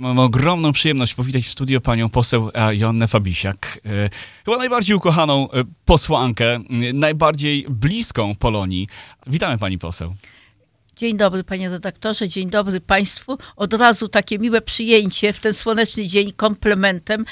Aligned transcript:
Mamy 0.00 0.20
ogromną 0.20 0.72
przyjemność 0.72 1.14
powitać 1.14 1.44
w 1.44 1.50
studio 1.50 1.80
panią 1.80 2.08
poseł 2.08 2.50
e, 2.54 2.76
Joannę 2.76 3.08
Fabisiak. 3.08 3.80
E, 3.86 4.10
Chyba 4.44 4.56
najbardziej 4.56 4.96
ukochaną 4.96 5.50
e, 5.50 5.64
posłankę, 5.84 6.58
najbardziej 6.94 7.66
bliską 7.70 8.34
Polonii. 8.34 8.88
Witamy 9.26 9.58
pani 9.58 9.78
poseł. 9.78 10.14
Dzień 10.98 11.16
dobry, 11.16 11.44
panie 11.44 11.70
redaktorze, 11.70 12.28
dzień 12.28 12.50
dobry 12.50 12.80
państwu. 12.80 13.38
Od 13.56 13.74
razu 13.74 14.08
takie 14.08 14.38
miłe 14.38 14.60
przyjęcie 14.60 15.32
w 15.32 15.40
ten 15.40 15.54
słoneczny 15.54 16.06
dzień 16.06 16.32
komplementem. 16.32 17.24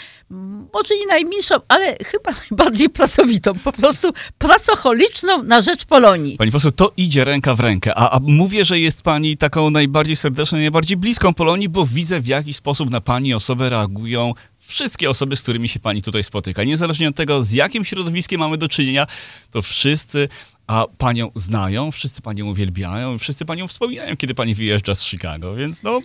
Może 0.74 0.94
nie 1.00 1.06
najmniejszą, 1.06 1.54
ale 1.68 1.96
chyba 2.04 2.30
najbardziej 2.50 2.90
pracowitą, 2.90 3.54
po 3.54 3.72
prostu 3.72 4.12
pracocholiczną 4.38 5.42
na 5.42 5.60
rzecz 5.60 5.84
Polonii. 5.84 6.36
Pani 6.36 6.52
poseł, 6.52 6.72
to 6.72 6.92
idzie 6.96 7.24
ręka 7.24 7.54
w 7.54 7.60
rękę, 7.60 7.94
a, 7.94 8.10
a 8.10 8.20
mówię, 8.22 8.64
że 8.64 8.78
jest 8.80 9.02
pani 9.02 9.36
taką 9.36 9.70
najbardziej 9.70 10.16
serdeczną, 10.16 10.58
najbardziej 10.58 10.96
bliską 10.96 11.34
Polonii, 11.34 11.68
bo 11.68 11.86
widzę 11.86 12.20
w 12.20 12.26
jaki 12.26 12.52
sposób 12.54 12.90
na 12.90 13.00
pani 13.00 13.34
osobę 13.34 13.70
reagują 13.70 14.32
wszystkie 14.66 15.10
osoby, 15.10 15.36
z 15.36 15.42
którymi 15.42 15.68
się 15.68 15.80
pani 15.80 16.02
tutaj 16.02 16.24
spotyka. 16.24 16.64
Niezależnie 16.64 17.08
od 17.08 17.16
tego, 17.16 17.42
z 17.42 17.52
jakim 17.52 17.84
środowiskiem 17.84 18.40
mamy 18.40 18.56
do 18.56 18.68
czynienia, 18.68 19.06
to 19.50 19.62
wszyscy 19.62 20.28
a 20.66 20.86
panią 20.98 21.30
znają, 21.34 21.90
wszyscy 21.90 22.22
panią 22.22 22.46
uwielbiają, 22.46 23.18
wszyscy 23.18 23.44
panią 23.44 23.68
wspominają, 23.68 24.16
kiedy 24.16 24.34
pani 24.34 24.54
wyjeżdża 24.54 24.94
z 24.94 25.04
Chicago, 25.04 25.54
więc 25.54 25.82
no... 25.82 26.00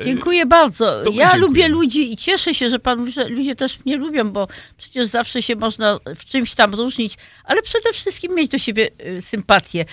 e, 0.00 0.04
Dziękuję 0.04 0.46
bardzo. 0.46 1.02
Ja 1.12 1.36
lubię 1.36 1.68
ludzi 1.68 2.12
i 2.12 2.16
cieszę 2.16 2.54
się, 2.54 2.70
że 2.70 2.78
pan 2.78 2.98
mówi, 2.98 3.12
że 3.12 3.28
ludzie 3.28 3.56
też 3.56 3.84
mnie 3.84 3.96
lubią, 3.96 4.30
bo 4.30 4.48
przecież 4.76 5.08
zawsze 5.08 5.42
się 5.42 5.56
można 5.56 5.98
w 6.16 6.24
czymś 6.24 6.54
tam 6.54 6.74
różnić, 6.74 7.14
ale 7.44 7.62
przede 7.62 7.92
wszystkim 7.92 8.34
mieć 8.34 8.50
do 8.50 8.58
siebie 8.58 8.90
y, 9.06 9.22
sympatię. 9.22 9.84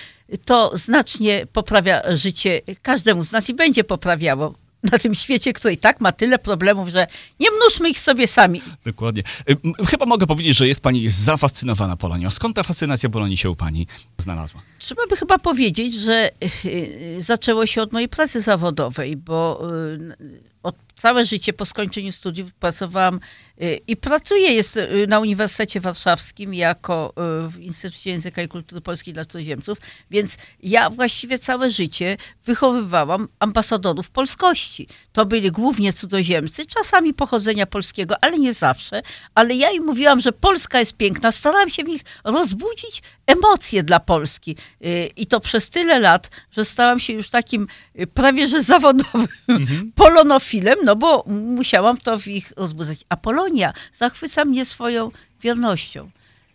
To 0.46 0.72
znacznie 0.78 1.48
poprawia 1.54 2.02
życie 2.16 2.62
każdemu 2.82 3.24
z 3.24 3.32
nas 3.32 3.50
i 3.50 3.54
będzie 3.54 3.84
poprawiało 3.84 4.56
na 4.84 4.98
tym 5.00 5.16
świecie, 5.16 5.54
który 5.54 5.74
i 5.74 5.78
tak 5.78 6.02
ma 6.02 6.12
tyle 6.12 6.40
problemów, 6.40 6.90
że 6.90 7.08
nie 7.40 7.48
mnóżmy 7.52 7.90
ich 7.90 8.00
sobie 8.00 8.28
sami. 8.28 8.62
Dokładnie. 8.86 9.24
Y, 9.50 9.86
Chyba 9.86 10.06
mogę 10.06 10.28
powiedzieć, 10.28 10.58
że 10.58 10.68
jest 10.68 10.82
pani 10.82 11.10
zafascynowana 11.10 11.96
Polonią. 11.98 12.30
Skąd 12.30 12.56
ta 12.56 12.64
fascynacja 12.64 13.10
Polonii 13.10 13.38
się 13.38 13.50
u 13.50 13.56
pani 13.56 13.88
znalazła? 14.18 14.62
Trzeba 14.80 15.08
by 15.10 15.18
chyba 15.18 15.40
powiedzieć, 15.40 15.94
że 15.96 16.32
y, 16.66 17.18
zaczęło 17.24 17.66
się 17.66 17.82
od 17.82 17.94
mojej 17.94 18.10
pracy 18.10 18.42
zawodowej, 18.42 19.18
bo 19.18 19.68
y, 19.94 20.40
od 20.64 20.76
całe 20.96 21.26
życie 21.26 21.54
po 21.54 21.66
skończeniu 21.66 22.12
studiów 22.12 22.54
pracowałam 22.54 23.20
y, 23.62 23.80
i 23.88 23.98
pracuję 23.98 24.54
jest 24.54 24.78
y, 24.78 25.06
na 25.10 25.20
Uniwersytecie 25.20 25.80
Warszawskim 25.80 26.54
jako 26.54 27.14
y, 27.46 27.50
w 27.50 27.60
Instytucie 27.60 28.10
Języka 28.10 28.42
i 28.42 28.48
Kultury 28.48 28.82
Polskiej 28.82 29.14
dla 29.14 29.26
Cudzoziemców, 29.26 29.78
więc 30.12 30.38
ja 30.64 30.90
właściwie 30.90 31.40
całe 31.40 31.72
życie 31.72 32.18
wychowywałam 32.46 33.28
ambasadorów 33.40 34.10
polskości. 34.10 34.88
To 35.14 35.26
byli 35.26 35.52
głównie 35.52 35.94
cudzoziemcy, 35.94 36.66
czasami 36.66 37.14
pochodzenia 37.14 37.66
polskiego, 37.66 38.16
ale 38.22 38.40
nie 38.40 38.54
zawsze, 38.54 39.02
ale 39.36 39.56
ja 39.56 39.72
im 39.72 39.86
mówiłam, 39.86 40.22
że 40.22 40.32
Polska 40.32 40.80
jest 40.80 40.98
piękna, 40.98 41.32
starałam 41.32 41.70
się 41.70 41.84
w 41.84 41.88
nich 41.88 42.02
rozbudzić 42.24 43.02
emocje 43.30 43.84
dla 43.84 44.00
Polski. 44.00 44.56
Y, 44.86 45.10
I 45.16 45.28
to 45.28 45.40
przez 45.40 45.70
tyle 45.70 46.00
lat, 46.00 46.30
że 46.52 46.66
stałam 46.66 47.00
się 47.00 47.14
już 47.14 47.30
takim 47.30 47.68
y, 48.00 48.08
prawie 48.08 48.48
że 48.48 48.64
zawodowym 48.64 49.28
polonofilem, 49.96 50.80
no 50.84 50.96
bo 50.96 51.24
musiałam 51.28 51.98
to 51.98 52.20
w 52.20 52.28
ich 52.28 52.54
rozbudzać. 52.58 53.00
A 53.10 53.18
Polonia 53.18 53.74
zachwyca 53.94 54.46
mnie 54.46 54.66
swoją 54.66 55.12
wiernością 55.42 56.10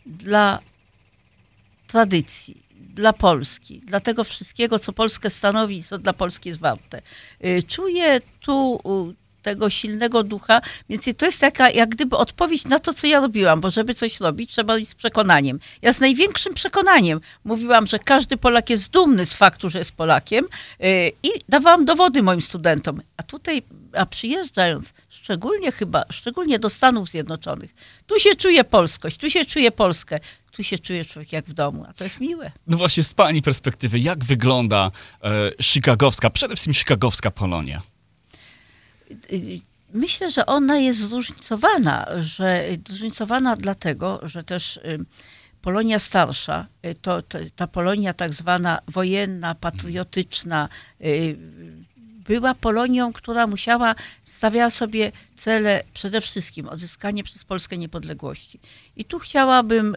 dla 0.07 0.59
tradycji, 1.87 2.63
dla 2.95 3.13
Polski, 3.13 3.81
dla 3.81 4.01
tego 4.01 4.25
wszystkiego, 4.25 4.79
co 4.79 4.93
Polskę 4.93 5.31
stanowi 5.31 5.83
co 5.83 5.99
dla 5.99 6.13
Polski 6.13 6.49
jest 6.49 6.61
warte. 6.61 7.03
Y, 7.45 7.63
Czuję 7.63 8.21
tu 8.41 8.81
tego 9.45 9.71
silnego 9.71 10.23
ducha, 10.23 10.61
więc 10.89 11.05
to 11.17 11.27
jest 11.27 11.41
taka 11.41 11.71
jak 11.71 11.89
gdyby 11.89 12.17
odpowiedź 12.17 12.65
na 12.65 12.79
to, 12.79 12.95
co 12.95 13.07
ja 13.07 13.21
robiłam, 13.21 13.61
bo 13.61 13.71
żeby 13.71 13.95
coś 13.95 14.21
robić, 14.21 14.51
trzeba 14.51 14.75
robić 14.75 14.89
z 14.89 14.95
przekonaniem. 14.95 15.61
Ja 15.83 15.93
z 15.93 16.01
największym 16.01 16.55
przekonaniem 16.55 17.21
mówiłam, 17.45 17.87
że 17.87 17.99
każdy 17.99 18.37
Polak 18.37 18.71
jest 18.71 18.91
dumny 18.91 19.27
z 19.27 19.35
faktu, 19.35 19.71
że 19.71 19.79
jest 19.79 19.93
Polakiem 19.93 20.45
y, 20.45 21.13
i 21.23 21.29
dawałam 21.49 21.85
dowody 21.85 22.23
moim 22.23 22.43
studentom. 22.43 23.03
A 23.17 23.23
tutaj, 23.23 23.63
a 23.93 24.07
przyjeżdżając, 24.07 24.95
szczególnie 25.09 25.73
chyba, 25.73 26.05
szczególnie 26.11 26.59
do 26.59 26.71
Stanów 26.71 27.09
Zjednoczonych, 27.09 27.75
tu 28.07 28.21
się 28.21 28.37
czuje 28.37 28.65
polskość, 28.65 29.17
tu 29.19 29.31
się 29.31 29.45
czuje 29.45 29.71
Polskę, 29.71 30.21
tu 30.51 30.63
się 30.63 30.79
czuje 30.79 31.05
człowiek 31.05 31.33
jak 31.33 31.45
w 31.45 31.53
domu, 31.53 31.85
a 31.89 31.93
to 31.93 32.05
jest 32.05 32.21
miłe. 32.21 32.53
No 32.67 32.77
właśnie 32.77 33.03
z 33.03 33.15
pani 33.15 33.43
perspektywy, 33.43 33.99
jak 33.99 34.25
wygląda 34.25 34.91
e, 35.23 35.51
chicagowska, 35.63 36.31
przede 36.31 36.55
wszystkim 36.55 36.75
chicagowska 36.75 37.31
Polonia? 37.31 37.94
Myślę, 39.95 40.31
że 40.31 40.47
ona 40.47 40.79
jest 40.79 41.01
zróżnicowana, 41.01 42.07
że 42.17 42.65
zróżnicowana 42.89 43.57
dlatego, 43.57 44.21
że 44.23 44.45
też 44.45 44.77
y, 44.77 44.99
Polonia 45.63 45.99
starsza, 45.99 46.67
y, 46.87 46.95
to, 46.95 47.23
to 47.23 47.39
ta 47.57 47.67
Polonia 47.67 48.13
tak 48.15 48.35
zwana 48.35 48.79
wojenna, 48.89 49.55
patriotyczna, 49.55 50.69
y, 51.01 51.37
była 52.27 52.55
Polonią, 52.55 53.13
która 53.13 53.47
musiała, 53.47 53.95
stawiała 54.27 54.71
sobie 54.71 55.13
cele 55.37 55.85
przede 55.95 56.21
wszystkim 56.21 56.69
odzyskanie 56.69 57.25
przez 57.25 57.45
Polskę 57.45 57.79
niepodległości. 57.79 58.61
I 58.97 59.05
tu 59.05 59.19
chciałabym 59.19 59.97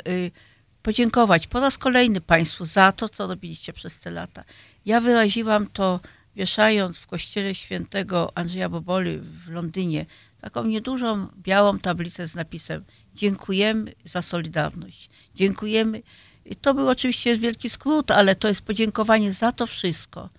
podziękować 0.83 1.47
po 1.47 1.59
raz 1.59 1.77
kolejny 1.77 2.21
Państwu 2.21 2.65
za 2.65 2.91
to, 2.91 3.09
co 3.09 3.27
robiliście 3.27 3.73
przez 3.73 3.99
te 3.99 4.11
lata. 4.11 4.43
Ja 4.85 5.01
wyraziłam 5.01 5.67
to 5.67 5.99
wieszając 6.37 6.97
w 6.97 7.07
kościele 7.07 7.55
świętego 7.55 8.31
Andrzeja 8.35 8.69
Boboli 8.69 9.17
w 9.17 9.49
Londynie 9.49 10.05
taką 10.41 10.63
niedużą 10.63 11.27
białą 11.37 11.79
tablicę 11.79 12.27
z 12.27 12.35
napisem 12.35 12.83
Dziękujemy 13.15 13.93
za 14.05 14.21
Solidarność. 14.21 15.09
Dziękujemy. 15.35 16.03
I 16.45 16.55
to 16.55 16.73
był 16.73 16.89
oczywiście 16.89 17.37
wielki 17.37 17.69
skrót, 17.69 18.11
ale 18.11 18.35
to 18.35 18.47
jest 18.47 18.61
podziękowanie 18.61 19.33
za 19.33 19.51
to 19.51 19.67
wszystko, 19.67 20.29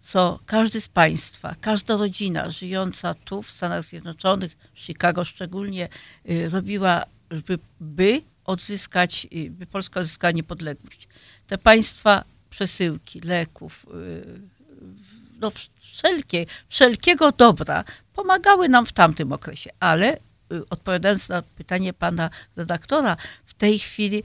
co 0.00 0.40
każdy 0.46 0.80
z 0.80 0.88
Państwa, 0.88 1.54
każda 1.60 1.96
rodzina 1.96 2.50
żyjąca 2.50 3.14
tu 3.14 3.42
w 3.42 3.50
Stanach 3.50 3.84
Zjednoczonych, 3.84 4.56
w 4.74 4.80
Chicago 4.80 5.24
szczególnie, 5.24 5.88
y, 6.30 6.48
robiła, 6.50 7.04
by, 7.46 7.58
by 7.80 8.22
odzyskać, 8.44 9.26
y, 9.32 9.50
by 9.50 9.66
Polska 9.66 10.00
odzyskała 10.00 10.32
niepodległość. 10.32 11.08
Te 11.46 11.58
Państwa 11.58 12.24
przesyłki 12.50 13.20
leków, 13.20 13.86
y, 13.94 14.55
no 15.40 15.50
wszelkie, 15.80 16.46
wszelkiego 16.68 17.32
dobra 17.32 17.84
pomagały 18.14 18.68
nam 18.68 18.86
w 18.86 18.92
tamtym 18.92 19.32
okresie, 19.32 19.70
ale 19.80 20.16
y, 20.16 20.68
odpowiadając 20.70 21.28
na 21.28 21.42
pytanie 21.42 21.92
pana 21.92 22.30
redaktora, 22.56 23.16
w 23.44 23.54
tej 23.54 23.78
chwili 23.78 24.22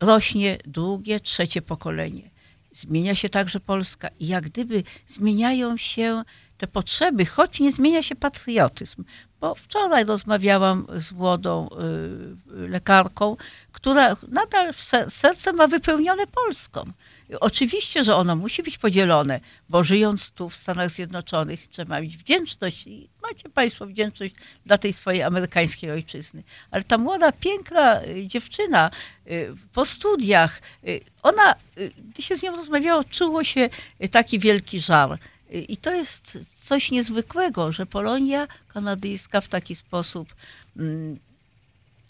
rośnie 0.00 0.58
drugie, 0.66 1.20
trzecie 1.20 1.62
pokolenie. 1.62 2.30
Zmienia 2.72 3.14
się 3.14 3.28
także 3.28 3.60
Polska 3.60 4.08
i 4.20 4.26
jak 4.26 4.44
gdyby 4.44 4.82
zmieniają 5.08 5.76
się 5.76 6.22
te 6.58 6.66
potrzeby, 6.66 7.26
choć 7.26 7.60
nie 7.60 7.72
zmienia 7.72 8.02
się 8.02 8.16
patriotyzm. 8.16 9.04
Bo 9.40 9.54
wczoraj 9.54 10.04
rozmawiałam 10.04 10.86
z 10.96 11.12
młodą 11.12 11.68
y, 11.68 12.68
lekarką, 12.68 13.36
która 13.72 14.16
nadal 14.28 14.74
se- 14.74 15.10
serce 15.10 15.52
ma 15.52 15.66
wypełnione 15.66 16.26
Polską. 16.26 16.92
Oczywiście, 17.40 18.04
że 18.04 18.14
ono 18.14 18.36
musi 18.36 18.62
być 18.62 18.78
podzielone, 18.78 19.40
bo 19.68 19.84
żyjąc 19.84 20.30
tu 20.30 20.48
w 20.48 20.56
Stanach 20.56 20.90
Zjednoczonych 20.90 21.68
trzeba 21.68 22.00
mieć 22.00 22.16
wdzięczność 22.16 22.86
i 22.86 23.08
macie 23.22 23.48
Państwo 23.48 23.86
wdzięczność 23.86 24.34
dla 24.66 24.78
tej 24.78 24.92
swojej 24.92 25.22
amerykańskiej 25.22 25.90
ojczyzny. 25.90 26.42
Ale 26.70 26.84
ta 26.84 26.98
młoda, 26.98 27.32
piękna 27.32 28.02
y, 28.02 28.26
dziewczyna 28.26 28.90
y, 29.26 29.54
po 29.72 29.84
studiach, 29.84 30.62
y, 30.88 31.00
ona, 31.22 31.54
gdy 31.98 32.22
się 32.22 32.36
z 32.36 32.42
nią 32.42 32.56
rozmawiało, 32.56 33.04
czuło 33.04 33.44
się 33.44 33.68
taki 34.10 34.38
wielki 34.38 34.80
żar. 34.80 35.18
I 35.50 35.76
to 35.76 35.92
jest 35.92 36.38
coś 36.60 36.90
niezwykłego, 36.90 37.72
że 37.72 37.86
Polonia 37.86 38.48
kanadyjska 38.68 39.40
w 39.40 39.48
taki 39.48 39.74
sposób, 39.74 40.34
mm, 40.76 41.18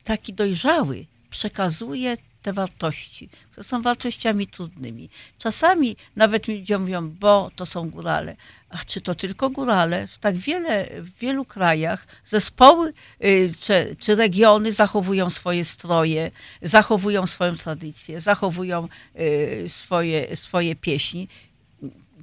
taki 0.04 0.32
dojrzały, 0.32 1.06
przekazuje 1.30 2.16
te 2.46 2.52
wartości, 2.52 3.28
które 3.50 3.64
są 3.64 3.82
wartościami 3.82 4.46
trudnymi. 4.46 5.08
Czasami 5.38 5.96
nawet 6.16 6.48
ludzie 6.48 6.78
mówią, 6.78 7.10
bo 7.10 7.50
to 7.56 7.66
są 7.66 7.90
górale. 7.90 8.36
A 8.70 8.78
czy 8.78 9.00
to 9.00 9.14
tylko 9.14 9.50
górale? 9.50 10.06
W 10.06 10.18
tak 10.18 10.36
wiele, 10.36 10.88
w 11.00 11.18
wielu 11.18 11.44
krajach 11.44 12.06
zespoły 12.24 12.92
y, 13.24 13.52
czy, 13.60 13.96
czy 13.98 14.14
regiony 14.14 14.72
zachowują 14.72 15.30
swoje 15.30 15.64
stroje, 15.64 16.30
zachowują 16.62 17.26
swoją 17.26 17.56
tradycję, 17.56 18.20
zachowują 18.20 18.88
y, 19.20 19.64
swoje, 19.68 20.36
swoje 20.36 20.76
pieśni. 20.76 21.28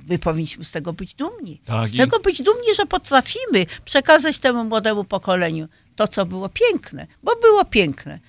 My 0.10 0.20
powinniśmy 0.20 0.66
z 0.66 0.72
tego 0.72 0.94
być 0.94 1.16
dumni. 1.16 1.62
Tak, 1.66 1.88
z 1.88 1.94
i- 1.94 1.98
tego 1.98 2.20
być 2.20 2.42
dumni, 2.42 2.76
że 2.76 2.86
potrafimy 2.86 3.66
przekazać 3.86 4.38
temu 4.40 4.64
młodemu 4.64 5.04
pokoleniu 5.04 5.68
to, 5.96 6.08
co 6.08 6.26
było 6.26 6.50
piękne, 6.50 7.08
bo 7.24 7.36
było 7.36 7.66
piękne. 7.66 8.20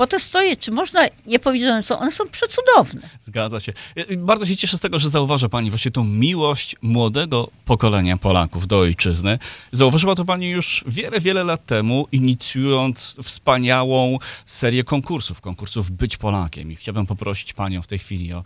Bo 0.00 0.06
te 0.06 0.20
stroje, 0.20 0.56
czy 0.56 0.70
można 0.70 1.00
nie 1.26 1.38
powiedzieć, 1.38 1.68
że 1.86 1.98
one 1.98 2.12
są, 2.12 2.28
przecudowne. 2.28 3.00
Zgadza 3.22 3.60
się. 3.60 3.72
Y, 4.10 4.16
Bardzo 4.16 4.46
się 4.46 4.56
cieszę 4.56 4.76
z 4.76 4.80
tego, 4.80 4.98
że 4.98 5.10
zauważa 5.10 5.48
Pani 5.48 5.70
właśnie 5.70 5.90
tą 5.90 6.04
miłość 6.04 6.76
młodego 6.82 7.48
pokolenia 7.64 8.16
Polaków 8.16 8.66
do 8.66 8.78
ojczyzny. 8.78 9.38
Zauważyła 9.72 10.14
to 10.14 10.24
Pani 10.24 10.50
już 10.50 10.84
wiele, 10.86 11.20
wiele 11.20 11.44
lat 11.44 11.66
temu, 11.66 12.06
inicjując 12.12 13.16
wspaniałą 13.22 14.18
serię 14.46 14.84
konkursów, 14.84 15.40
konkursów 15.40 15.90
Być 15.90 16.16
Polakiem. 16.16 16.72
I 16.72 16.76
chciałbym 16.76 17.06
poprosić 17.06 17.52
Panią 17.52 17.82
w 17.82 17.86
tej 17.86 17.98
chwili 17.98 18.32
o, 18.32 18.44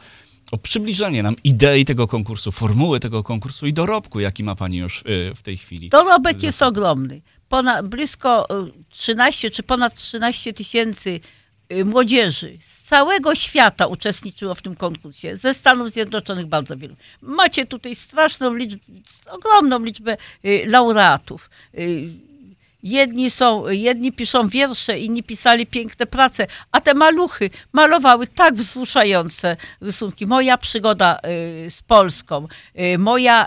o 0.52 0.58
przybliżenie 0.58 1.22
nam 1.22 1.36
idei 1.44 1.84
tego 1.84 2.08
konkursu, 2.08 2.52
formuły 2.52 3.00
tego 3.00 3.22
konkursu 3.22 3.66
i 3.66 3.72
dorobku, 3.72 4.20
jaki 4.20 4.44
ma 4.44 4.54
Pani 4.54 4.76
już 4.76 5.00
y, 5.00 5.32
w 5.34 5.42
tej 5.42 5.56
chwili. 5.56 5.88
Dorobek 5.88 6.42
jest 6.42 6.62
ogromny. 6.62 7.20
Ponad, 7.48 7.86
blisko 7.86 8.46
y, 8.68 8.72
13 8.90 9.50
czy 9.50 9.62
ponad 9.62 9.94
13 9.94 10.52
tysięcy 10.52 11.20
y, 11.72 11.84
młodzieży 11.84 12.58
z 12.60 12.82
całego 12.82 13.34
świata 13.34 13.86
uczestniczyło 13.86 14.54
w 14.54 14.62
tym 14.62 14.76
konkursie. 14.76 15.36
Ze 15.36 15.54
Stanów 15.54 15.90
Zjednoczonych 15.90 16.46
bardzo 16.46 16.76
wielu. 16.76 16.96
Macie 17.20 17.66
tutaj 17.66 17.94
straszną 17.94 18.54
liczbę, 18.54 18.82
ogromną 19.30 19.78
liczbę 19.78 20.16
y, 20.44 20.64
laureatów. 20.66 21.50
Y, 21.78 22.08
Jedni 22.86 23.30
są, 23.30 23.68
jedni 23.68 24.12
piszą 24.12 24.48
wiersze, 24.48 24.98
inni 24.98 25.22
pisali 25.22 25.66
piękne 25.66 26.06
prace, 26.06 26.46
a 26.72 26.80
te 26.80 26.94
maluchy 26.94 27.50
malowały 27.72 28.26
tak 28.26 28.54
wzruszające 28.54 29.56
rysunki. 29.80 30.26
Moja 30.26 30.58
przygoda 30.58 31.18
y, 31.66 31.70
z 31.70 31.82
Polską, 31.82 32.48
y, 32.94 32.98
moja 32.98 33.46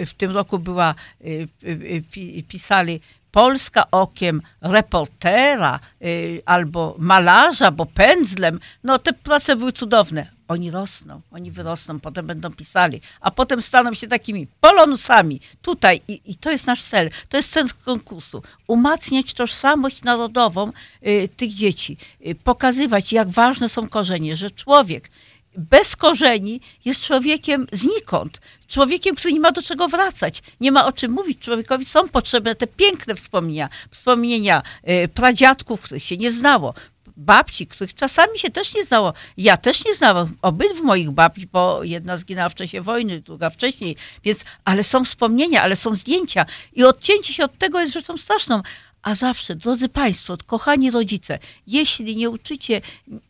y, 0.00 0.06
w 0.06 0.14
tym 0.14 0.30
roku 0.30 0.58
była, 0.58 0.94
y, 1.20 1.48
y, 1.64 2.02
pi- 2.12 2.42
pisali 2.48 3.00
Polska 3.34 3.90
okiem 3.90 4.42
reportera 4.62 5.80
y, 6.02 6.42
albo 6.46 6.94
malarza, 6.98 7.70
bo 7.70 7.86
pędzlem. 7.86 8.60
No 8.84 8.98
te 8.98 9.12
prace 9.12 9.56
były 9.56 9.72
cudowne. 9.72 10.30
Oni 10.48 10.70
rosną, 10.70 11.20
oni 11.32 11.50
wyrosną, 11.50 12.00
potem 12.00 12.26
będą 12.26 12.50
pisali, 12.52 13.00
a 13.20 13.30
potem 13.30 13.62
staną 13.62 13.94
się 13.94 14.06
takimi 14.08 14.46
polonusami 14.60 15.40
tutaj 15.62 16.00
i, 16.08 16.20
i 16.24 16.36
to 16.36 16.50
jest 16.50 16.66
nasz 16.66 16.82
cel, 16.82 17.10
to 17.28 17.36
jest 17.36 17.52
cel 17.52 17.66
konkursu. 17.84 18.42
Umacniać 18.66 19.34
tożsamość 19.34 20.02
narodową 20.02 20.70
y, 21.06 21.28
tych 21.36 21.54
dzieci, 21.54 21.96
y, 22.26 22.34
pokazywać 22.34 23.12
jak 23.12 23.28
ważne 23.28 23.68
są 23.68 23.88
korzenie, 23.88 24.36
że 24.36 24.50
człowiek 24.50 25.10
bez 25.56 25.96
korzeni 25.96 26.60
jest 26.84 27.00
człowiekiem 27.00 27.66
znikąd. 27.72 28.40
Człowiekiem, 28.66 29.14
który 29.14 29.34
nie 29.34 29.40
ma 29.40 29.52
do 29.52 29.62
czego 29.62 29.88
wracać. 29.88 30.42
Nie 30.60 30.72
ma 30.72 30.86
o 30.86 30.92
czym 30.92 31.12
mówić. 31.12 31.38
Człowiekowi 31.38 31.84
są 31.84 32.08
potrzebne 32.08 32.54
te 32.54 32.66
piękne 32.66 33.14
wspomnienia. 33.14 33.68
Wspomnienia 33.90 34.62
y, 35.04 35.08
pradziadków, 35.08 35.80
których 35.80 36.02
się 36.02 36.16
nie 36.16 36.32
znało. 36.32 36.74
Babci, 37.16 37.66
których 37.66 37.94
czasami 37.94 38.38
się 38.38 38.50
też 38.50 38.74
nie 38.74 38.84
znało. 38.84 39.12
Ja 39.36 39.56
też 39.56 39.84
nie 39.84 39.94
znałam 39.94 40.36
obydwu 40.42 40.84
moich 40.84 41.10
babci, 41.10 41.46
bo 41.52 41.84
jedna 41.84 42.16
zginęła 42.16 42.48
w 42.48 42.54
czasie 42.54 42.80
wojny, 42.80 43.20
druga 43.20 43.50
wcześniej. 43.50 43.96
Więc, 44.24 44.44
ale 44.64 44.84
są 44.84 45.04
wspomnienia, 45.04 45.62
ale 45.62 45.76
są 45.76 45.94
zdjęcia. 45.94 46.46
I 46.72 46.84
odcięcie 46.84 47.32
się 47.32 47.44
od 47.44 47.58
tego 47.58 47.80
jest 47.80 47.92
rzeczą 47.92 48.16
straszną. 48.16 48.62
A 49.04 49.14
zawsze, 49.14 49.56
drodzy 49.56 49.88
Państwo, 49.88 50.36
kochani 50.46 50.90
rodzice, 50.90 51.38
jeśli 51.66 52.16
nie 52.16 52.30
uczycie, 52.30 52.80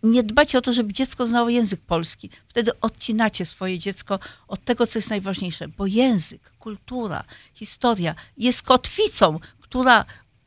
nie 0.03 0.23
dbacie 0.23 0.59
o 0.59 0.61
to, 0.61 0.73
żeby 0.73 0.93
dziecko 0.93 1.27
znało 1.27 1.49
język 1.49 1.81
polski, 1.81 2.31
wtedy 2.49 2.81
odcinacie 2.81 3.45
swoje 3.45 3.79
dziecko 3.79 4.19
od 4.49 4.65
tego, 4.65 4.87
co 4.87 4.99
jest 4.99 5.11
najważniejsze, 5.11 5.69
bo 5.69 5.87
język, 5.87 6.53
kultura, 6.59 7.25
historia 7.55 8.15
jest 8.37 8.63
kotwicą, 8.63 9.41
która 9.61 10.05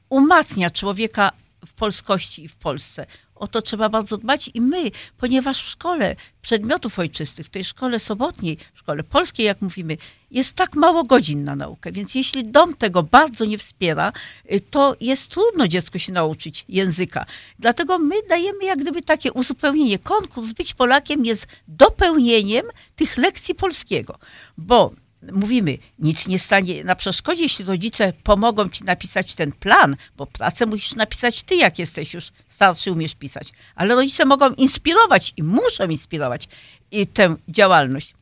umacnia 0.09 0.69
człowieka 0.69 1.31
w 1.65 1.73
polskości 1.73 2.43
i 2.43 2.47
w 2.47 2.55
Polsce. 2.55 3.05
O 3.39 3.47
to 3.47 3.61
trzeba 3.61 3.89
bardzo 3.89 4.17
dbać 4.17 4.51
i 4.53 4.61
my, 4.61 4.91
ponieważ 5.17 5.63
w 5.63 5.69
szkole 5.69 6.15
przedmiotów 6.41 6.99
ojczystych, 6.99 7.45
w 7.45 7.49
tej 7.49 7.63
szkole 7.63 7.99
sobotniej, 7.99 8.57
w 8.73 8.79
szkole 8.79 9.03
polskiej, 9.03 9.45
jak 9.45 9.61
mówimy, 9.61 9.97
jest 10.31 10.53
tak 10.53 10.75
mało 10.75 11.03
godzin 11.03 11.43
na 11.43 11.55
naukę, 11.55 11.91
więc 11.91 12.15
jeśli 12.15 12.43
dom 12.43 12.75
tego 12.75 13.03
bardzo 13.03 13.45
nie 13.45 13.57
wspiera, 13.57 14.13
y, 14.51 14.61
to 14.61 14.95
jest 15.01 15.31
trudno 15.31 15.67
dziecku 15.67 15.99
się 15.99 16.13
nauczyć 16.13 16.65
języka. 16.69 17.25
Dlatego 17.59 17.99
my 17.99 18.15
dajemy 18.29 18.65
jak 18.65 18.79
gdyby 18.79 19.01
takie 19.01 19.33
uzupełnienie. 19.33 19.99
Konkurs 19.99 20.51
Być 20.51 20.73
Polakiem 20.73 21.25
jest 21.25 21.47
dopełnieniem 21.67 22.65
tych 22.95 23.17
lekcji 23.17 23.55
polskiego, 23.55 24.19
bo 24.57 24.91
mówimy, 25.21 25.77
nic 25.99 26.27
nie 26.27 26.39
stanie 26.39 26.83
na 26.83 26.95
przeszkodzie, 26.95 27.43
jeśli 27.43 27.65
rodzice 27.65 28.13
pomogą 28.23 28.69
ci 28.69 28.83
napisać 28.83 29.35
ten 29.35 29.51
plan, 29.51 29.95
bo 30.17 30.25
pracę 30.25 30.65
musisz 30.65 30.95
napisać 30.95 31.43
ty, 31.43 31.55
jak 31.55 31.79
jesteś 31.79 32.13
już 32.13 32.31
starszy, 32.47 32.91
umiesz 32.91 33.15
pisać. 33.15 33.49
Ale 33.75 33.95
rodzice 33.95 34.25
mogą 34.25 34.49
inspirować 34.49 35.33
i 35.37 35.43
muszą 35.43 35.87
inspirować 35.89 36.47
i 36.91 37.07
tę 37.07 37.35
działalność. 37.47 38.13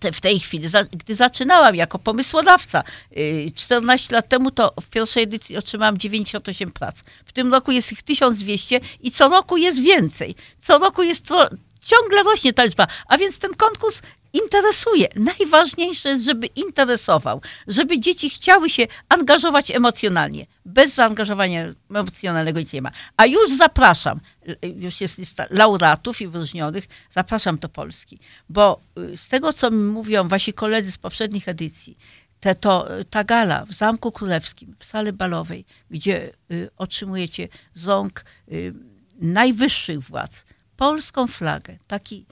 Te, 0.00 0.12
w 0.12 0.20
tej 0.20 0.40
chwili, 0.40 0.68
za, 0.68 0.84
gdy 0.84 1.14
zaczynałam 1.14 1.74
jako 1.74 1.98
pomysłodawca 1.98 2.84
y, 3.16 3.52
14 3.54 4.14
lat 4.14 4.28
temu, 4.28 4.50
to 4.50 4.72
w 4.80 4.86
pierwszej 4.86 5.22
edycji 5.22 5.56
otrzymałam 5.56 5.98
98 5.98 6.70
prac. 6.70 7.02
W 7.24 7.32
tym 7.32 7.52
roku 7.52 7.72
jest 7.72 7.92
ich 7.92 8.02
1200 8.02 8.80
i 9.00 9.10
co 9.10 9.28
roku 9.28 9.56
jest 9.56 9.82
więcej. 9.82 10.34
Co 10.58 10.78
roku 10.78 11.02
jest 11.02 11.26
to, 11.26 11.48
ciągle 11.80 12.22
rośnie 12.22 12.52
ta 12.52 12.64
liczba, 12.64 12.86
a 13.06 13.18
więc 13.18 13.38
ten 13.38 13.54
konkurs 13.54 14.02
interesuje. 14.42 15.08
Najważniejsze 15.16 16.08
jest, 16.08 16.24
żeby 16.24 16.46
interesował, 16.46 17.40
żeby 17.66 18.00
dzieci 18.00 18.30
chciały 18.30 18.70
się 18.70 18.86
angażować 19.08 19.70
emocjonalnie. 19.70 20.46
Bez 20.64 20.94
zaangażowania 20.94 21.74
emocjonalnego 21.90 22.60
nic 22.60 22.72
nie 22.72 22.82
ma. 22.82 22.90
A 23.16 23.26
już 23.26 23.50
zapraszam, 23.56 24.20
już 24.62 25.00
jest 25.00 25.18
lista 25.18 25.46
laureatów 25.50 26.20
i 26.20 26.28
wyróżnionych, 26.28 26.84
zapraszam 27.10 27.58
do 27.58 27.68
Polski. 27.68 28.18
Bo 28.48 28.80
y, 28.98 29.16
z 29.16 29.28
tego, 29.28 29.52
co 29.52 29.70
mi 29.70 29.84
mówią 29.84 30.28
wasi 30.28 30.52
koledzy 30.52 30.92
z 30.92 30.98
poprzednich 30.98 31.48
edycji, 31.48 31.98
te, 32.40 32.54
to, 32.54 32.88
ta 33.10 33.24
gala 33.24 33.64
w 33.64 33.72
Zamku 33.72 34.12
Królewskim, 34.12 34.76
w 34.78 34.84
sali 34.84 35.12
balowej, 35.12 35.64
gdzie 35.90 36.32
y, 36.50 36.70
otrzymujecie 36.76 37.48
z 37.74 37.86
rąk 37.86 38.24
y, 38.52 38.72
najwyższych 39.20 40.00
władz 40.00 40.44
polską 40.76 41.26
flagę, 41.26 41.76
taki 41.86 42.26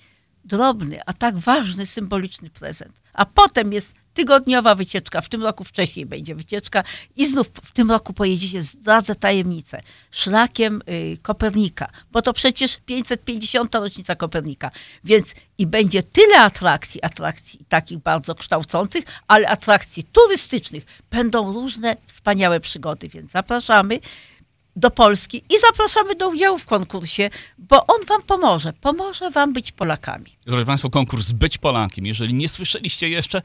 drobny, 0.46 1.00
a 1.06 1.12
tak 1.12 1.38
ważny, 1.38 1.86
symboliczny 1.86 2.50
prezent. 2.50 3.00
A 3.12 3.26
potem 3.26 3.72
jest 3.72 3.94
tygodniowa 4.14 4.74
wycieczka, 4.74 5.20
w 5.20 5.28
tym 5.28 5.42
roku 5.42 5.64
wcześniej 5.64 6.06
będzie 6.06 6.34
wycieczka 6.34 6.84
i 7.16 7.26
znów 7.26 7.46
w 7.48 7.72
tym 7.72 7.90
roku 7.90 8.12
pojedziecie, 8.12 8.62
zdradzę 8.62 9.14
tajemnicę, 9.14 9.82
szlakiem 10.10 10.82
y, 10.88 11.18
Kopernika, 11.22 11.90
bo 12.12 12.22
to 12.22 12.32
przecież 12.32 12.76
550. 12.86 13.74
rocznica 13.74 14.14
Kopernika, 14.14 14.70
więc 15.04 15.34
i 15.58 15.66
będzie 15.66 16.02
tyle 16.02 16.40
atrakcji, 16.40 17.02
atrakcji 17.02 17.60
takich 17.68 17.98
bardzo 17.98 18.34
kształcących, 18.34 19.04
ale 19.28 19.48
atrakcji 19.48 20.04
turystycznych. 20.04 20.84
Będą 21.10 21.52
różne 21.52 21.96
wspaniałe 22.06 22.60
przygody, 22.60 23.08
więc 23.08 23.30
zapraszamy 23.30 24.00
do 24.76 24.90
Polski 24.90 25.36
i 25.50 25.60
zapraszamy 25.60 26.14
do 26.14 26.28
udziału 26.28 26.58
w 26.58 26.66
konkursie, 26.66 27.30
bo 27.58 27.86
on 27.86 28.06
wam 28.06 28.22
pomoże. 28.22 28.72
Pomoże 28.72 29.30
wam 29.30 29.52
być 29.52 29.72
Polakami. 29.72 30.36
Drodzy 30.46 30.64
Państwo, 30.64 30.90
konkurs 30.90 31.32
Być 31.32 31.58
Polakiem. 31.58 32.06
Jeżeli 32.06 32.34
nie 32.34 32.48
słyszeliście 32.48 33.08
jeszcze, 33.08 33.42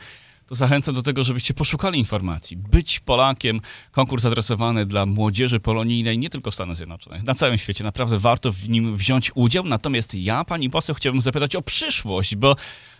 to 0.51 0.55
zachęcam 0.55 0.96
do 0.96 1.03
tego, 1.03 1.24
żebyście 1.24 1.53
poszukali 1.53 2.00
informacji. 2.00 2.58
Być 2.58 3.00
Polakiem, 3.00 3.62
konkurs 3.91 4.25
adresowany 4.25 4.86
dla 4.86 5.05
młodzieży 5.05 5.60
polonijnej, 5.60 6.17
nie 6.17 6.29
tylko 6.29 6.51
w 6.51 6.53
Stanach 6.55 6.75
Zjednoczonych, 6.75 7.24
na 7.24 7.34
całym 7.34 7.58
świecie. 7.58 7.84
Naprawdę 7.84 8.17
warto 8.17 8.51
w 8.51 8.70
nim 8.70 8.98
wziąć 8.98 9.31
udział. 9.36 9.63
Natomiast 9.63 10.15
ja, 10.15 10.43
pani 10.43 10.70
poseł, 10.70 10.96
chciałbym 10.96 11.22
zapytać 11.22 11.55
o 11.55 11.62
przyszłość, 11.62 12.36
bo 12.36 12.55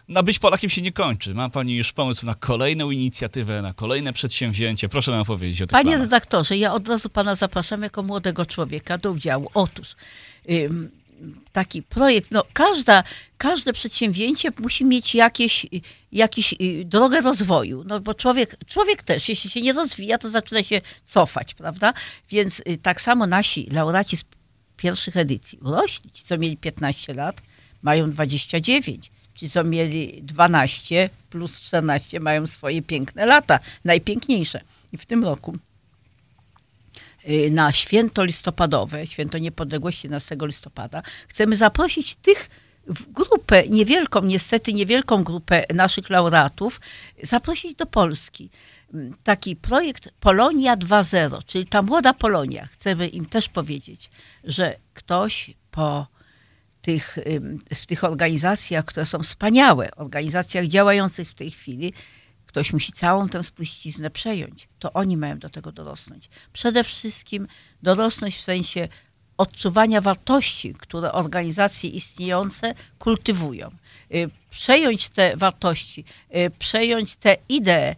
na 0.08 0.24
Być 0.24 0.40
Polakiem 0.40 0.70
się 0.70 0.82
nie 0.82 0.92
kończy. 0.92 1.34
Ma 1.34 1.50
pani 1.50 1.76
już 1.76 1.94
pomysł 1.94 2.26
na 2.26 2.36
kolejną 2.36 2.92
inicjatywę, 2.92 3.62
na 3.62 3.74
kolejne 3.74 4.14
przedsięwzięcie? 4.14 4.90
Proszę 4.90 5.12
nam 5.12 5.22
opowiedzieć 5.22 5.62
o 5.62 5.66
tych 5.66 5.72
Panie 5.72 5.84
planach. 5.84 6.02
redaktorze, 6.02 6.58
ja 6.58 6.74
od 6.74 6.88
razu 6.88 7.10
pana 7.10 7.36
zapraszam 7.36 7.82
jako 7.82 8.04
młodego 8.04 8.46
człowieka 8.46 8.98
do 8.98 9.12
udziału. 9.12 9.50
Otóż 9.54 9.96
ym, 10.52 10.92
taki 11.52 11.84
projekt, 11.84 12.32
no 12.32 12.44
każda, 12.54 13.04
każde 13.38 13.74
przedsięwzięcie 13.74 14.50
musi 14.60 14.86
mieć 14.86 15.16
jakieś, 15.16 15.66
jakieś 16.12 16.54
y, 16.54 16.86
drogę 16.86 17.22
rozwoju, 17.22 17.84
no 17.88 18.00
bo 18.00 18.14
człowiek, 18.14 18.58
człowiek 18.66 19.04
też, 19.04 19.30
jeśli 19.30 19.50
się 19.50 19.62
nie 19.62 19.74
rozwija, 19.74 20.18
to 20.18 20.30
zaczyna 20.30 20.64
się 20.64 20.82
cofać, 21.06 21.54
prawda? 21.54 21.94
Więc 22.30 22.60
y, 22.60 22.78
tak 22.82 23.02
samo 23.02 23.28
nasi 23.28 23.70
laureaci 23.72 24.18
z 24.18 24.24
pierwszych 24.78 25.18
edycji 25.18 25.58
urośli, 25.62 26.12
ci 26.12 26.24
co 26.24 26.38
mieli 26.38 26.58
15 26.58 27.14
lat, 27.14 27.42
mają 27.82 28.12
29, 28.12 29.12
ci 29.36 29.50
co 29.50 29.64
mieli 29.64 30.24
12 30.24 31.10
plus 31.30 31.62
14 31.62 32.20
mają 32.20 32.48
swoje 32.48 32.82
piękne 32.82 33.26
lata, 33.26 33.60
najpiękniejsze. 33.86 34.62
I 34.92 34.98
w 34.98 35.06
tym 35.06 35.24
roku 35.24 35.58
na 37.52 37.72
święto 37.72 38.24
listopadowe, 38.24 39.08
święto 39.08 39.38
niepodległości 39.38 40.08
11 40.08 40.38
listopada, 40.42 41.02
chcemy 41.28 41.58
zaprosić 41.58 42.16
tych 42.16 42.50
grupę, 42.88 43.64
niewielką, 43.70 44.22
niestety 44.22 44.74
niewielką 44.74 45.24
grupę 45.24 45.66
naszych 45.74 46.10
laureatów, 46.10 46.82
zaprosić 47.24 47.76
do 47.76 47.86
Polski. 47.86 48.50
mm, 48.94 49.14
taki 49.24 49.56
projekt 49.56 50.10
Polonia 50.20 50.78
2.0, 50.78 51.46
czyli 51.46 51.66
ta 51.66 51.82
młoda 51.82 52.14
Polonia. 52.14 52.68
Chcemy 52.72 53.08
im 53.08 53.26
też 53.26 53.50
powiedzieć, 53.50 54.10
że 54.44 54.76
ktoś 54.94 55.54
po 55.72 56.08
tych, 56.82 57.18
w 57.76 57.86
tych 57.86 58.04
organizacjach, 58.04 58.86
które 58.86 59.06
są 59.06 59.20
wspaniałe, 59.20 59.92
organizacjach 59.96 60.68
działających 60.68 61.30
w 61.30 61.34
tej 61.34 61.52
chwili, 61.52 61.94
ktoś 62.52 62.74
musi 62.74 62.94
całą 62.94 63.30
tę 63.30 63.44
spuściznę 63.44 64.10
przejąć. 64.10 64.68
To 64.80 64.94
oni 64.94 65.18
mają 65.18 65.40
do 65.40 65.50
tego 65.50 65.72
dorosnąć. 65.72 66.30
Przede 66.54 66.84
wszystkim 66.84 67.48
dorosnąć 67.84 68.36
w 68.36 68.42
sensie 68.42 68.88
odczuwania 69.38 70.02
wartości, 70.02 70.74
które 70.74 71.12
organizacje 71.12 71.90
istniejące 71.90 72.74
kultywują. 73.00 73.70
Y, 74.14 74.30
Przejąć 74.50 75.10
te 75.10 75.38
wartości, 75.38 76.06
y, 76.36 76.52
przejąć 76.60 77.16
te 77.16 77.38
idee 77.50 77.96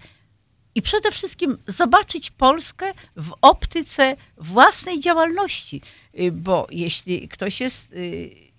i 0.75 0.81
przede 0.81 1.11
wszystkim 1.11 1.57
zobaczyć 1.67 2.31
Polskę 2.31 2.93
w 3.15 3.31
optyce 3.41 4.15
własnej 4.37 4.99
działalności. 4.99 5.81
Y, 6.19 6.31
Bo 6.31 6.67
jeśli 6.71 7.27
ktoś 7.27 7.61
jest 7.61 7.93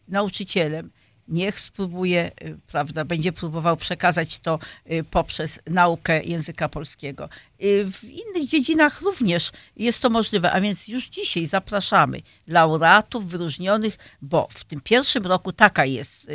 nauczycielem, 0.08 0.90
niech 1.28 1.60
spróbuje, 1.60 2.30
y, 2.42 2.58
prawda, 2.66 3.04
będzie 3.04 3.32
próbował 3.32 3.76
przekazać 3.76 4.38
to 4.40 4.58
y, 4.90 5.04
poprzez 5.10 5.60
naukę 5.66 6.24
języka 6.24 6.68
polskiego. 6.68 7.28
Y, 7.62 7.84
W 7.92 8.04
innych 8.04 8.46
dziedzinach 8.48 9.00
również 9.00 9.52
jest 9.76 10.02
to 10.02 10.10
możliwe, 10.10 10.52
a 10.52 10.60
więc 10.60 10.88
już 10.88 11.08
dzisiaj 11.08 11.46
zapraszamy 11.46 12.20
laureatów 12.46 13.26
wyróżnionych, 13.26 13.98
bo 14.22 14.48
w 14.50 14.64
tym 14.64 14.80
pierwszym 14.80 15.26
roku 15.26 15.52
taka 15.52 15.84
jest 15.84 16.26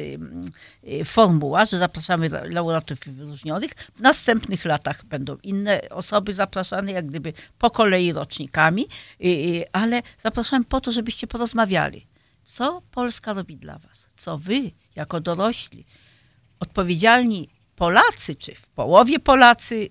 formuła, 1.05 1.65
że 1.65 1.77
zapraszamy 1.77 2.25
la- 2.29 2.43
laureatów 2.43 2.99
wyróżnionych. 2.99 3.71
W 3.95 3.99
następnych 4.01 4.65
latach 4.65 5.05
będą 5.05 5.37
inne 5.43 5.81
osoby 5.89 6.33
zapraszane, 6.33 6.91
jak 6.91 7.05
gdyby 7.07 7.33
po 7.59 7.71
kolei 7.71 8.13
rocznikami, 8.13 8.87
ale 9.71 10.01
zapraszamy 10.23 10.65
po 10.65 10.81
to, 10.81 10.91
żebyście 10.91 11.27
porozmawiali. 11.27 12.05
Co 12.49 12.81
Polska 12.91 13.33
robi 13.33 13.57
dla 13.57 13.77
was? 13.77 14.07
Co 14.17 14.37
wy, 14.37 14.71
jako 14.95 15.19
dorośli, 15.19 15.85
odpowiedzialni 16.59 17.49
Polacy, 17.75 18.35
czy 18.35 18.55
w 18.55 18.67
połowie 18.67 19.19
Polacy, 19.19 19.89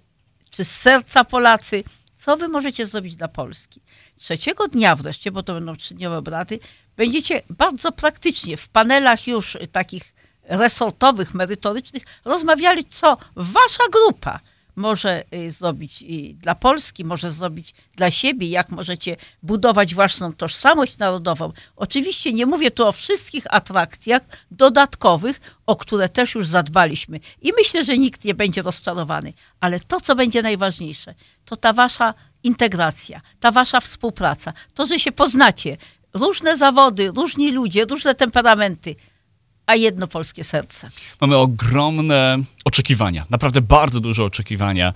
czy 0.51 0.65
z 0.65 0.77
serca 0.77 1.25
Polacy, 1.25 1.85
co 2.17 2.37
wy 2.37 2.49
możecie 2.49 2.87
zrobić 2.87 3.17
dla 3.17 3.29
Polski? 3.29 3.81
Trzeciego 4.17 4.69
dnia 4.69 4.97
wreszcie, 4.97 5.33
bo 5.33 5.43
to 5.43 5.55
będą 5.55 5.77
trzydniowe 5.77 6.19
obrady, 6.19 6.59
będziecie 6.97 7.43
bardzo 7.51 7.93
praktycznie 7.93 8.57
w 8.57 8.69
panelach 8.69 9.27
już 9.27 9.59
takich 9.73 10.15
resortowych, 10.43 11.35
merytorycznych 11.35 12.03
rozmawiali, 12.25 12.85
co 12.85 13.17
wasza 13.37 13.85
grupa 13.93 14.41
może 14.79 15.25
y, 15.35 15.51
zrobić 15.51 16.03
y, 16.03 16.35
dla 16.35 16.55
Polski, 16.55 17.05
może 17.05 17.33
zrobić 17.33 17.75
dla 17.97 18.11
siebie, 18.11 18.49
jak 18.49 18.71
możecie 18.71 19.17
budować 19.43 19.95
własną 19.95 20.33
tożsamość 20.33 20.99
narodową. 20.99 21.53
Oczywiście 21.77 22.33
nie 22.33 22.47
mówię 22.47 22.71
tu 22.71 22.87
o 22.87 22.93
wszystkich 22.93 23.45
atrakcjach 23.51 24.23
dodatkowych, 24.51 25.41
o 25.67 25.77
które 25.77 26.09
też 26.09 26.35
już 26.35 26.47
zadbaliśmy. 26.47 27.21
I 27.43 27.53
myślę, 27.57 27.85
że 27.85 27.99
nikt 27.99 28.25
nie 28.25 28.35
będzie 28.35 28.63
rozczarowany, 28.63 29.33
ale 29.61 29.81
to, 29.81 30.01
co 30.01 30.15
będzie 30.15 30.43
najważniejsze, 30.43 31.15
to 31.45 31.57
ta 31.57 31.73
wasza 31.73 32.15
integracja, 32.43 33.21
ta 33.41 33.51
wasza 33.51 33.81
współpraca, 33.81 34.53
to, 34.75 34.87
że 34.87 34.99
się 34.99 35.13
poznacie, 35.13 35.77
różne 36.15 36.57
zawody, 36.57 37.13
różni 37.17 37.53
ludzie, 37.53 37.85
różne 37.85 38.15
temperamenty, 38.15 38.97
a 39.69 39.77
jedno 39.77 40.07
polskie 40.07 40.45
serce. 40.45 40.91
Mamy 41.21 41.37
ogromne 41.37 42.39
oczekiwania, 42.65 43.27
naprawdę 43.31 43.61
bardzo 43.61 44.01
duże 44.01 44.25
oczekiwania 44.25 44.93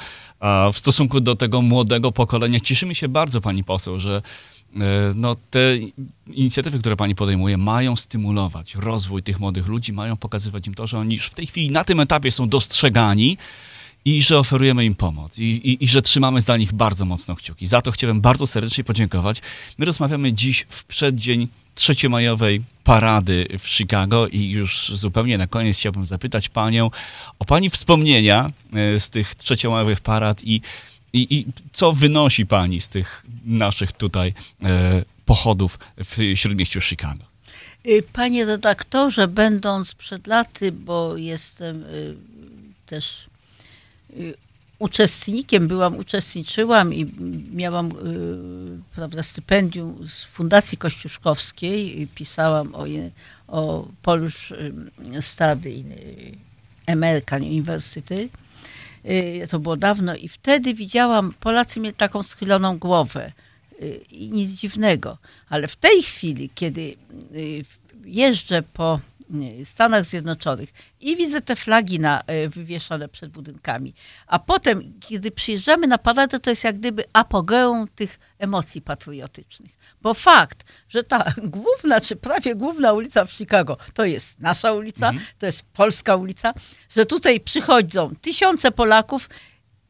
w 0.72 0.78
stosunku 0.78 1.20
do 1.20 1.36
tego 1.36 1.62
młodego 1.62 2.12
pokolenia. 2.12 2.60
Cieszymy 2.60 2.94
się 2.94 3.08
bardzo, 3.08 3.40
pani 3.40 3.64
poseł, 3.64 4.00
że 4.00 4.22
e, 4.76 4.80
no, 5.14 5.36
te 5.50 5.60
inicjatywy, 6.26 6.78
które 6.78 6.96
pani 6.96 7.14
podejmuje, 7.14 7.56
mają 7.56 7.96
stymulować 7.96 8.74
rozwój 8.74 9.22
tych 9.22 9.40
młodych 9.40 9.66
ludzi, 9.66 9.92
mają 9.92 10.16
pokazywać 10.16 10.66
im 10.66 10.74
to, 10.74 10.86
że 10.86 10.98
oni 10.98 11.14
już 11.14 11.26
w 11.26 11.34
tej 11.34 11.46
chwili 11.46 11.70
na 11.70 11.84
tym 11.84 12.00
etapie 12.00 12.30
są 12.30 12.48
dostrzegani 12.48 13.38
i 14.04 14.22
że 14.22 14.38
oferujemy 14.38 14.84
im 14.84 14.94
pomoc 14.94 15.38
i, 15.38 15.44
i, 15.44 15.84
i 15.84 15.88
że 15.88 16.02
trzymamy 16.02 16.40
za 16.40 16.56
nich 16.56 16.72
bardzo 16.72 17.04
mocno 17.04 17.36
kciuki. 17.36 17.66
Za 17.66 17.82
to 17.82 17.92
chciałem 17.92 18.20
bardzo 18.20 18.46
serdecznie 18.46 18.84
podziękować. 18.84 19.42
My 19.78 19.84
rozmawiamy 19.84 20.32
dziś 20.32 20.66
w 20.68 20.84
przeddzień 20.84 21.48
trzeciomajowej 21.74 22.62
parady 22.84 23.46
w 23.58 23.68
Chicago 23.68 24.28
i 24.28 24.50
już 24.50 24.88
zupełnie 24.94 25.38
na 25.38 25.46
koniec 25.46 25.76
chciałbym 25.76 26.04
zapytać 26.04 26.48
panią 26.48 26.90
o 27.38 27.44
pani 27.44 27.70
wspomnienia 27.70 28.50
e, 28.74 29.00
z 29.00 29.10
tych 29.10 29.34
trzeciomajowych 29.34 30.00
parad 30.00 30.44
i, 30.44 30.60
i, 31.12 31.34
i 31.36 31.46
co 31.72 31.92
wynosi 31.92 32.46
pani 32.46 32.80
z 32.80 32.88
tych 32.88 33.24
naszych 33.44 33.92
tutaj 33.92 34.34
e, 34.62 35.04
pochodów 35.26 35.78
w 35.98 36.18
śródmieściu 36.34 36.80
Chicago. 36.80 37.24
Y, 37.86 38.02
Panie 38.12 38.44
redaktorze, 38.44 39.28
będąc 39.28 39.94
przed 39.94 40.26
laty, 40.26 40.72
bo 40.72 41.16
jestem 41.16 41.82
y, 41.82 42.14
też 42.86 43.26
y, 44.16 44.34
uczestnikiem, 44.82 45.68
byłam, 45.68 45.96
uczestniczyłam 45.96 46.94
i 46.94 47.06
miałam 47.52 47.90
y, 47.90 48.94
prawda, 48.94 49.22
stypendium 49.22 50.08
z 50.08 50.24
Fundacji 50.24 50.78
Kościuszkowskiej 50.78 52.08
pisałam 52.14 52.74
o, 52.74 52.84
o 53.48 53.88
Polish 54.02 54.50
y, 54.50 54.72
Study 55.20 55.68
y, 55.68 55.82
American 56.86 57.42
University. 57.42 58.28
To 59.50 59.58
było 59.58 59.76
dawno 59.76 60.16
i 60.16 60.28
wtedy 60.28 60.74
widziałam, 60.74 61.34
Polacy 61.40 61.80
mieli 61.80 61.96
taką 61.96 62.22
schyloną 62.22 62.78
głowę 62.78 63.32
i 64.10 64.28
nic 64.30 64.50
dziwnego. 64.50 65.18
Ale 65.48 65.68
w 65.68 65.76
tej 65.76 66.02
chwili, 66.02 66.50
kiedy 66.54 66.96
jeżdżę 68.04 68.62
po 68.62 69.00
Stanach 69.64 70.04
Zjednoczonych 70.04 70.72
i 71.00 71.16
widzę 71.16 71.40
te 71.40 71.56
flagi 71.56 72.00
na, 72.00 72.22
y, 72.44 72.48
wywieszone 72.48 73.08
przed 73.08 73.30
budynkami, 73.30 73.94
a 74.26 74.38
potem, 74.38 74.92
kiedy 75.00 75.30
przyjeżdżamy 75.30 75.86
na 75.86 75.98
paradę, 75.98 76.40
to 76.40 76.50
jest 76.50 76.64
jak 76.64 76.78
gdyby 76.78 77.04
apogeum 77.12 77.88
tych 77.94 78.18
emocji 78.38 78.82
patriotycznych. 78.82 79.76
Bo 80.02 80.14
fakt, 80.14 80.64
że 80.88 81.04
ta 81.04 81.24
główna, 81.56 82.00
czy 82.00 82.16
prawie 82.16 82.54
główna 82.54 82.92
ulica 82.92 83.24
w 83.24 83.32
Chicago, 83.32 83.76
to 83.94 84.04
jest 84.04 84.40
nasza 84.40 84.72
ulica, 84.72 85.12
to 85.38 85.46
jest 85.46 85.62
polska 85.62 86.16
ulica, 86.16 86.52
że 86.90 87.06
tutaj 87.06 87.40
przychodzą 87.40 88.14
tysiące 88.20 88.70
Polaków 88.70 89.28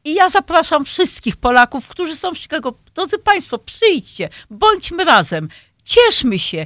i 0.03 0.13
ja 0.13 0.29
zapraszam 0.29 0.85
wszystkich 0.85 1.35
Polaków, 1.35 1.87
którzy 1.87 2.15
są 2.15 2.33
w 2.33 2.37
Chicago. 2.37 2.73
Drodzy 2.95 3.19
Państwo, 3.19 3.57
przyjdźcie, 3.57 4.29
bądźmy 4.49 5.03
razem, 5.03 5.47
cieszmy 5.85 6.39
się. 6.39 6.65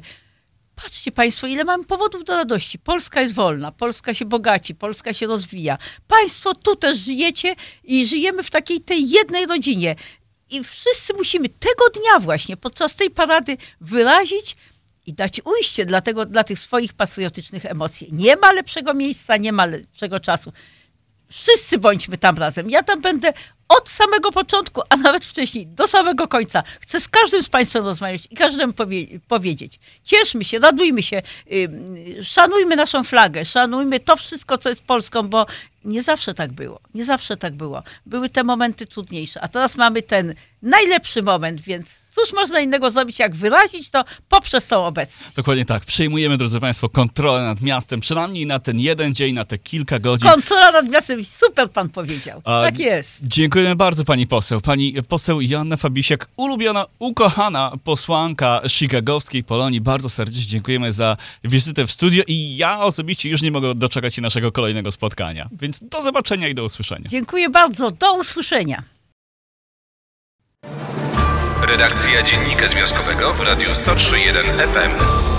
Patrzcie 0.84 1.12
Państwo, 1.12 1.48
ile 1.48 1.64
mamy 1.64 1.84
powodów 1.86 2.24
do 2.24 2.36
radości. 2.36 2.80
Polska 2.80 3.22
jest 3.22 3.34
wolna, 3.34 3.72
Polska 3.72 4.14
się 4.14 4.26
bogaci, 4.26 4.76
Polska 4.76 5.14
się 5.14 5.28
rozwija. 5.28 5.78
Państwo 6.08 6.56
tu 6.56 6.76
też 6.76 6.98
żyjecie 6.98 7.56
i 7.84 8.08
żyjemy 8.08 8.44
w 8.44 8.50
takiej 8.50 8.82
tej 8.82 9.10
jednej 9.10 9.46
rodzinie. 9.46 9.96
I 10.50 10.64
wszyscy 10.64 11.14
musimy 11.14 11.50
tego 11.50 11.90
dnia 11.90 12.20
właśnie, 12.20 12.58
podczas 12.58 12.96
tej 12.96 13.10
parady 13.10 13.58
wyrazić 13.82 14.58
i 15.06 15.14
dać 15.14 15.42
ujście 15.46 15.86
dla, 15.86 16.02
tego, 16.02 16.26
dla 16.26 16.44
tych 16.44 16.60
swoich 16.60 16.94
patriotycznych 16.94 17.66
emocji. 17.66 18.10
Nie 18.12 18.36
ma 18.36 18.52
lepszego 18.52 18.94
miejsca, 18.94 19.38
nie 19.38 19.52
ma 19.52 19.66
lepszego 19.66 20.20
czasu 20.20 20.52
wszyscy 21.30 21.78
bądźmy 21.78 22.18
tam 22.18 22.38
razem. 22.38 22.70
Ja 22.70 22.84
tam 22.84 23.02
będę 23.02 23.34
od 23.70 23.90
samego 23.90 24.32
początku, 24.32 24.82
a 24.90 24.96
nawet 24.96 25.26
wcześniej, 25.26 25.68
do 25.68 25.88
samego 25.88 26.28
końca. 26.28 26.64
Chcę 26.82 27.00
z 27.00 27.08
każdym 27.08 27.44
z 27.44 27.50
Państwem 27.50 27.86
rozmawiać 27.86 28.22
i 28.32 28.36
każdemu 28.36 28.74
powie- 28.74 29.20
powiedzieć. 29.28 29.80
Cieszmy 30.04 30.44
się, 30.44 30.60
radujmy 30.60 31.04
się, 31.04 31.22
ym, 31.54 31.96
szanujmy 32.24 32.76
naszą 32.76 33.04
flagę, 33.04 33.46
szanujmy 33.46 34.00
to 34.00 34.16
wszystko, 34.16 34.58
co 34.58 34.70
jest 34.70 34.84
Polską, 34.84 35.24
bo 35.24 35.46
nie 35.86 36.04
zawsze 36.04 36.34
tak 36.34 36.54
było. 36.54 36.80
Nie 36.94 37.06
zawsze 37.06 37.38
tak 37.38 37.56
było. 37.56 37.84
Były 38.06 38.30
te 38.30 38.44
momenty 38.44 38.88
trudniejsze, 38.88 39.42
a 39.42 39.48
teraz 39.48 39.76
mamy 39.76 40.02
ten 40.02 40.34
najlepszy 40.62 41.24
moment, 41.24 41.62
więc 41.62 42.00
cóż 42.12 42.34
można 42.34 42.60
innego 42.60 42.92
zrobić, 42.92 43.20
jak 43.20 43.36
wyrazić 43.36 43.90
to 43.90 44.04
poprzez 44.30 44.68
tą 44.68 44.86
obecność. 44.86 45.32
Dokładnie 45.36 45.66
tak. 45.66 45.86
Przejmujemy, 45.86 46.38
drodzy 46.38 46.60
Państwo, 46.60 46.90
kontrolę 46.90 47.44
nad 47.44 47.62
miastem, 47.62 48.00
przynajmniej 48.00 48.46
na 48.46 48.60
ten 48.60 48.80
jeden 48.80 49.16
dzień, 49.16 49.34
na 49.34 49.46
te 49.46 49.58
kilka 49.58 50.00
godzin. 50.00 50.30
Kontrola 50.30 50.72
nad 50.72 50.90
miastem, 50.90 51.26
super 51.26 51.72
pan 51.72 51.90
powiedział. 51.90 52.42
A, 52.46 52.62
tak 52.62 52.80
jest. 52.80 53.28
Dziękujemy 53.28 53.76
bardzo 53.76 54.04
pani 54.04 54.28
poseł. 54.28 54.62
Pani 54.62 54.96
poseł 55.08 55.42
Joanna 55.42 55.78
Fabisiak, 55.78 56.30
ulubiona, 56.38 56.86
ukochana 57.00 57.72
posłanka 57.84 58.62
chicagowskiej 58.68 59.44
Polonii. 59.44 59.82
Bardzo 59.82 60.10
serdecznie 60.10 60.46
dziękujemy 60.46 60.94
za 60.94 61.18
wizytę 61.44 61.88
w 61.88 61.92
studio 61.92 62.24
i 62.28 62.58
ja 62.58 62.80
osobiście 62.80 63.30
już 63.30 63.42
nie 63.42 63.52
mogę 63.52 63.76
doczekać 63.76 64.16
się 64.16 64.22
naszego 64.22 64.52
kolejnego 64.52 64.92
spotkania. 64.92 65.50
Więc 65.68 65.80
do 65.80 66.02
zobaczenia 66.02 66.48
i 66.48 66.56
do 66.56 66.64
usłyszenia. 66.64 67.10
Dziękuję 67.10 67.50
bardzo. 67.50 67.92
Do 67.92 68.14
usłyszenia. 68.14 68.84
Redakcja 71.62 72.24
Dziennika 72.24 72.68
Związkowego 72.68 73.34
w 73.34 73.40
Radiu 73.40 73.70
103.1 73.70 74.68
FM. 74.68 75.37